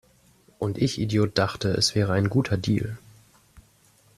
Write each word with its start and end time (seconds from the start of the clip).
Und 0.57 0.79
ich 0.79 0.99
Idiot 0.99 1.37
dachte, 1.37 1.69
es 1.73 1.93
wäre 1.93 2.13
ein 2.13 2.27
guter 2.31 2.57
Deal! 2.57 2.97